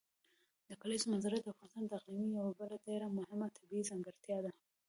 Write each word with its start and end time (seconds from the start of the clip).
د 0.69 0.71
کلیزو 0.81 1.05
منظره 1.11 1.37
د 1.39 1.45
افغانستان 1.53 1.83
د 1.87 1.91
اقلیم 1.99 2.29
یوه 2.39 2.53
بله 2.59 2.75
ډېره 2.87 3.07
مهمه 3.17 3.47
طبیعي 3.57 3.87
ځانګړتیا 3.89 4.37
ده. 4.43 4.51